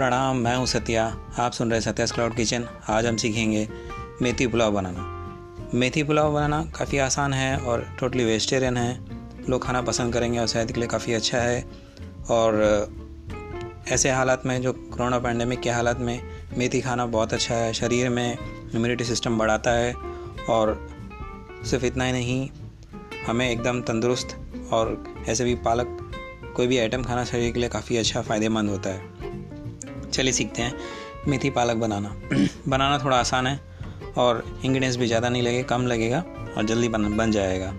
[0.00, 1.04] प्रणाम, मैं हूँ सत्या।
[1.38, 3.68] आप सुन रहे सत्या क्लाउड किचन आज हम सीखेंगे
[4.22, 9.00] मेथी पुलाव बनाना। मेथी पुलाव बनाना काफ़ी आसान है और टोटली वेजिटेरियन है।
[9.50, 11.60] लोग खाना पसंद करेंगे और सेहत के लिए काफ़ी अच्छा है।
[12.30, 12.88] और
[13.88, 16.20] ऐसे हालात में जो कोरोना पैंडमिक के हालात में
[16.58, 18.38] मेथी खाना बहुत अच्छा है। शरीर में
[18.74, 19.94] इम्यूनिटी सिस्टम बढ़ाता है
[20.48, 20.88] और
[21.64, 22.48] सिर्फ़ इतना ही नहीं,
[23.26, 24.38] हमें एकदम तंदुरुस्त
[24.72, 25.96] और ऐसे भी पालक
[26.56, 29.19] कोई भी आइटम खाना शरीर के लिए काफ़ी अच्छा फ़ायदेमंद होता है।
[30.10, 30.74] चलिए सीखते हैं।
[31.28, 32.14] मेथी पालक बनाना।
[32.68, 33.60] बनाना थोड़ा आसान है
[34.16, 36.24] और इंग्रेडिएंट्स भी ज़्यादा नहीं लगे कम लगेगा
[36.56, 37.72] और जल्दी बन बन जाएगा।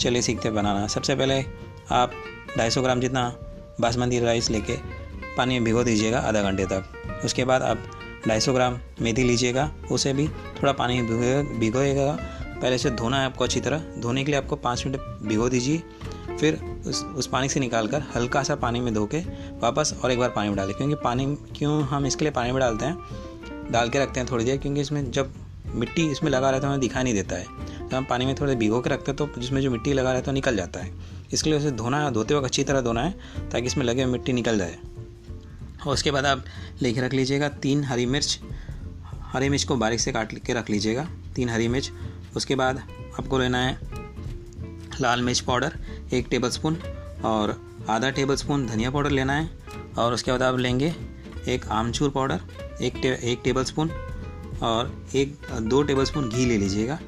[0.00, 1.44] चलिए सीखते हैं बनाना। सबसे पहले
[1.92, 2.12] आप
[2.58, 3.28] 250 ग्राम जितना
[3.80, 4.76] बासमती राइस लेके
[5.36, 7.78] पानी में भिगो दीजिएगा आधा घंटे तक। उसके बाद आप
[8.26, 12.12] 250 ग्राम मेथी लीजिएगा, उसे भी थोड़ा पानी में भिगोएगा।
[12.60, 15.82] पहले से धोना है आपको अच्छी तरह। धोने के लिए आपको पाँच मिनट भिगो दीजिए।
[16.40, 19.18] फिर उस उस पानी से निकाल कर हल्का सा पानी में धो के
[19.60, 22.60] वापस और एक बार पानी में डालें क्योंकि पानी, क्यों हम इसके लिए पानी में
[22.60, 23.70] डालते हैं?
[23.72, 25.32] डाल के रखते हैं थोड़ी देर, क्योंकि इसमें जब
[25.66, 27.44] मिट्टी इसमें लगा रहता है हमें दिखाई नहीं देता है।
[27.80, 30.18] जब हम पानी में थोड़े भिगो के रखते हैं तो जिसमें जो मिट्टी लगा रहता
[30.18, 30.92] है तो निकल जाता है।
[31.32, 33.14] इसके लिए उसे धोना है धोते वक्त अच्छी तरह धोना है,
[33.50, 34.78] ताकि इसमें लगे हुए मिट्टी निकल जाए।
[35.86, 36.44] और उसके बाद आप
[36.82, 38.38] लेके रख लीजिएगा तीन हरी मिर्च।
[39.32, 41.90] हरी मिर्च को बारीक से काट के रख लीजिएगा, तीन हरी मिर्च।
[42.36, 42.82] उसके बाद
[43.18, 43.87] आपको लेना है
[45.00, 45.72] लाल मिर्च पाउडर
[46.12, 46.76] एक टेबलस्पून
[47.24, 47.54] और
[47.90, 49.50] आधा टेबलस्पून धनिया पाउडर लेना है
[49.98, 50.94] और उसके बाद आप लेंगे
[51.48, 52.40] एक आमचूर पाउडर
[52.82, 53.90] एक टे, एक टेबलस्पून
[54.62, 56.98] और एक दो टेबलस्पून घी ले लीजिएगा।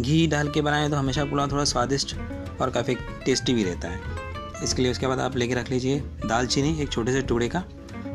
[0.00, 2.16] घी डाल के बनाएँ तो हमेशा पुलाव थोड़ा स्वादिष्ट
[2.60, 4.00] और काफ़ी टेस्टी भी रहता है।
[4.64, 7.64] इसके लिए उसके बाद आप लेके रख लीजिए दालचीनी एक छोटे से टुकड़े का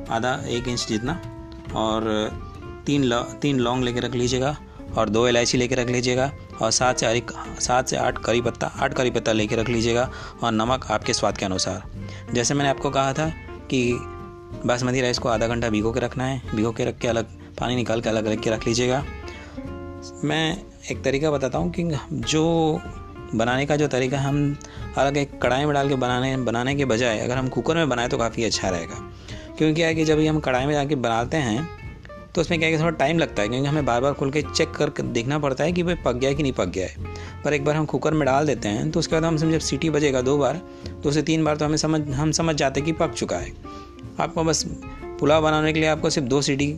[0.10, 1.20] आधा एक इंच जितना
[1.76, 2.08] और
[2.86, 4.58] तीन लौ तीन लौंग लेके रख लीजिएगा
[4.98, 8.68] और दो इलायची लेके रख लीजिएगा। और सात से आठ सात से आठ करी पत्ता,
[8.68, 10.10] आठ करी पत्ता लेके रख लीजिएगा
[10.44, 11.84] और नमक आपके स्वाद के अनुसार।
[12.34, 13.30] जैसे मैंने आपको कहा था
[13.70, 14.00] कि
[14.66, 17.26] बासमती राइस को आधा घंटा भिगो के रखना है, भिगो के रख के अलग,
[17.60, 19.04] पानी निकाल के अलग रख के रख लीजिएगा।
[20.24, 22.82] मैं एक तरीका बताता हूँ कि जो
[23.36, 24.58] बनाने का जो तरीका हम
[24.98, 28.08] अलग एक कढ़ाई में डाल के बनाने बनाने के बजाय अगर हम कुकर में बनाए
[28.08, 28.96] तो काफ़ी अच्छा रहेगा।
[29.58, 31.79] क्योंकि क्या है कि जब हम कढ़ाई में जाके बनाते हैं
[32.36, 34.42] तो उसमें क्या है कि थोड़ा टाइम लगता है, क्योंकि हमें बार बार खुल के
[34.44, 37.42] चेक करके देखना पड़ता है कि भाई पक गया है कि नहीं पक गया है।
[37.44, 39.90] पर एक बार हम कुकर में डाल देते हैं तो उसके बाद हम जब सीटी
[39.90, 40.62] बजेगा दो बार
[41.04, 43.52] तो उसे तीन बार तो हमें समझ, हम समझ जाते कि पक चुका है।
[44.20, 44.66] आपको बस
[45.20, 46.72] पुलाव बनाने के लिए आपको सिर्फ़ दो सीटी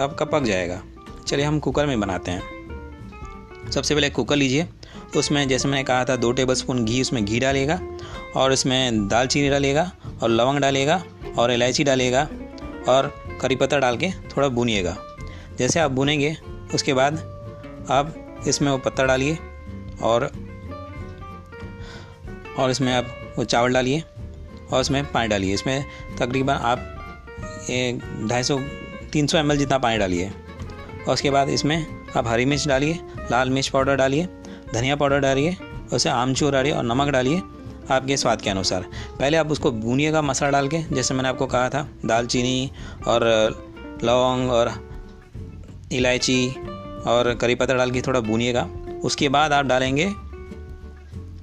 [0.00, 0.82] आपका पक जाएगा।
[1.26, 4.66] चलिए हम कुकर में बनाते हैं। सबसे पहले कुकर लीजिए।
[5.16, 7.80] उसमें जैसे मैंने कहा था, दो टेबल स्पून घी उसमें घी डालेगा
[8.36, 9.90] और उसमें दालचीनी डालेगा
[10.22, 11.02] और लवंग डालेगा
[11.38, 12.28] और इलायची डालेगा
[12.88, 14.96] और करी पत्ता डाल के थोड़ा भूनिएगा।
[15.58, 16.36] जैसे आप भुनेंगे,
[16.74, 17.18] उसके बाद
[17.90, 18.14] आप
[18.48, 19.38] इसमें वो पत्ता डालिए
[20.02, 20.30] और
[22.58, 23.06] और इसमें आप
[23.38, 24.02] वो चावल डालिए
[24.72, 25.84] और उसमें पानी डालिए। इसमें
[26.18, 26.78] तकरीबन आप
[28.30, 28.58] ढाई सौ,
[29.12, 32.98] तीन सौ एम जितना पानी डालिए। और उसके बाद इसमें आप हरी मिर्च डालिए,
[33.30, 34.28] लाल मिर्च पाउडर डालिए,
[34.74, 35.56] धनिया पाउडर डालिए,
[35.92, 37.42] उसे आमचूर डालिए और नमक डालिए।
[37.90, 38.84] आपके स्वाद के अनुसार।
[39.18, 42.70] पहले आप उसको भूनिएगा मसाला डाल के, जैसे मैंने आपको कहा था, दालचीनी
[43.06, 43.24] और
[44.04, 44.72] लौंग और
[45.92, 46.48] इलायची
[47.06, 48.68] और करी पत्ता डाल के थोड़ा भूनिएगा
[49.04, 50.12] उसके बाद आप डालेंगे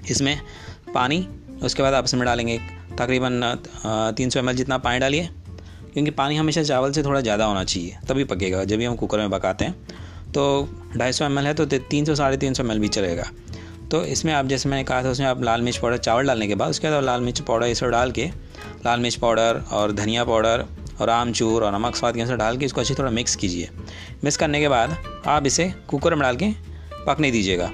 [0.09, 0.39] इसमें
[0.93, 1.27] पानी,
[1.63, 2.57] उसके बाद आप इसमें डालेंगे
[2.97, 5.29] तकरीबन तीन सौ एम जितना पानी डालिए,
[5.93, 9.19] क्योंकि पानी हमेशा चावल से थोड़ा ज़्यादा होना चाहिए, तभी पकेगा, जब भी हम कुकर
[9.19, 12.79] में पकाते हैं। तो ढाई सौ एम है तो तीन सौ, साढ़े तीन सौ एम
[12.79, 13.23] भी चलेगा।
[13.91, 16.55] तो इसमें आप, जैसे मैंने कहा था, उसमें आप लाल मिर्च पाउडर, चावल डालने के
[16.55, 18.25] बाद उसके बाद लाल मिर्च पाउडर ये सब डाल के,
[18.85, 20.65] लाल मिर्च पाउडर और धनिया पाउडर
[21.01, 23.69] और आमचूर और नमक स्वाद के अनुसार डाल के इसको अच्छे थोड़ा मिक्स कीजिए।
[24.23, 24.95] मिक्स करने के बाद
[25.27, 26.51] आप इसे कुकर में डाल के
[27.05, 27.67] पकने दीजिएगा।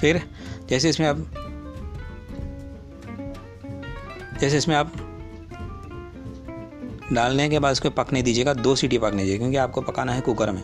[0.00, 0.20] फिर
[0.68, 1.16] जैसे इसमें आप,
[4.40, 4.92] जैसे इसमें आप
[7.12, 10.50] डालने के बाद इसको पकने दीजिएगा, दो सीटी पकने दीजिए, क्योंकि आपको पकाना है कुकर
[10.50, 10.62] में।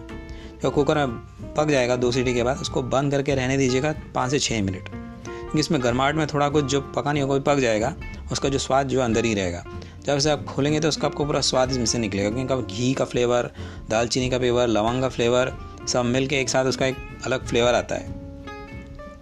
[0.63, 1.17] जब कुकर में
[1.57, 4.89] पक जाएगा दो सीटी के बाद, उसको बंद करके रहने दीजिएगा पाँच से छः मिनट।
[5.27, 7.95] क्योंकि इसमें गर्माहट में थोड़ा कुछ जो पका नहीं होगा पक जाएगा,
[8.33, 9.65] उसका जो स्वाद जो अंदर ही रहेगा।
[10.05, 13.05] जब से आप खोलेंगे तो उसका आपको पूरा स्वाद इसमें से निकलेगा, क्योंकि घी का
[13.05, 13.51] फ्लेवर,
[13.91, 15.53] दालचीनी का फ्लेवर, लवंग का फ्लेवर,
[15.89, 18.15] सब मिल के एक साथ उसका एक अलग फ्लेवर आता है।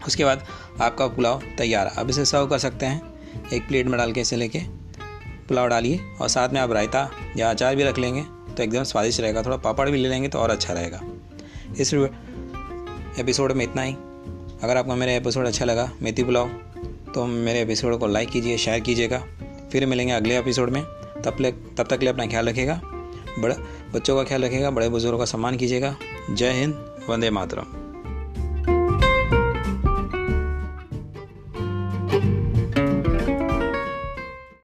[0.06, 0.44] उसके बाद
[0.80, 3.02] आपका पुलाव तैयार अब इसे सर्व कर सकते हैं।
[3.52, 4.60] एक प्लेट में डाल के इसे लेके
[5.48, 8.22] पुलाव डालिए और साथ में आप रायता या अचार भी रख लेंगे
[8.54, 11.00] तो एकदम स्वादिष्ट रहेगा। थोड़ा पापड़ भी ले लेंगे तो और अच्छा रहेगा।
[11.80, 11.94] इस
[13.18, 13.92] एपिसोड में इतना ही।
[14.62, 16.48] अगर आपको मेरा एपिसोड अच्छा लगा, मेथी पुलाव
[17.14, 19.24] तो मेरे एपिसोड को लाइक कीजिए, शेयर कीजिएगा।
[19.72, 20.82] फिर मिलेंगे अगले एपिसोड में।
[21.24, 22.80] तब ले, तब तक लिए अपना ख्याल रखिएगा।
[23.38, 23.56] बड़े,
[23.94, 25.96] बच्चों का ख्याल रखेगा बड़े बुज़ुर्गों का सम्मान कीजिएगा।
[26.30, 26.74] जय हिंद,
[27.08, 27.83] वंदे मातरम।